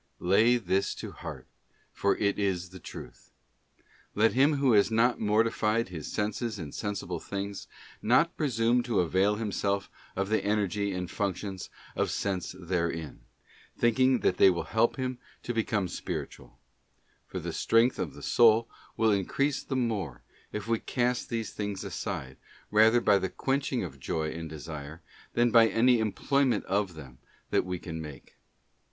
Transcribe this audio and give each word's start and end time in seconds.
'* 0.17 0.19
Lay 0.33 0.57
this 0.57 0.95
to 0.95 1.11
heart, 1.11 1.45
for 1.91 2.17
it 2.17 2.39
is 2.39 2.71
the 2.71 2.79
truth. 2.79 3.29
Let 4.15 4.33
him 4.33 4.55
who 4.55 4.73
has 4.73 4.89
not 4.89 5.19
mortified 5.19 5.89
his 5.89 6.11
senses 6.11 6.57
in 6.57 6.71
sensible 6.71 7.19
things 7.19 7.67
not 8.01 8.35
presume 8.35 8.81
to 8.81 9.01
avail 9.01 9.35
himself 9.35 9.91
of 10.15 10.29
the 10.29 10.43
energy 10.43 10.91
and 10.91 11.07
functions 11.11 11.69
of 11.95 12.09
sense 12.09 12.55
therein, 12.59 13.19
thinking 13.77 14.21
that 14.21 14.37
they 14.37 14.49
will 14.49 14.63
help 14.63 14.95
him 14.95 15.19
to 15.43 15.53
become 15.53 15.87
spiritual; 15.87 16.57
for 17.27 17.37
the 17.39 17.53
strength 17.53 17.99
of 17.99 18.15
the 18.15 18.23
soul 18.23 18.67
will 18.97 19.11
increase 19.11 19.61
the 19.61 19.75
more, 19.75 20.23
if 20.51 20.67
we 20.67 20.79
cast 20.79 21.29
these 21.29 21.53
things 21.53 21.83
aside, 21.83 22.37
rather 22.71 23.01
by 23.01 23.19
the 23.19 23.29
quenching 23.29 23.83
of 23.83 23.99
joyand 23.99 24.49
desire, 24.49 25.03
than 25.33 25.51
by 25.51 25.67
any 25.67 25.99
employment 25.99 26.65
of 26.65 26.95
them 26.95 27.19
that 27.51 27.65
we 27.67 27.77
can 27.77 28.01
make. 28.01 28.35